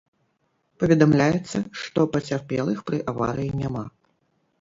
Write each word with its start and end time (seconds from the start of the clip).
Паведамляецца, 0.83 1.57
што 1.81 2.05
пацярпелых 2.15 2.81
пры 2.87 2.99
аварыі 3.13 3.53
няма. 3.61 3.83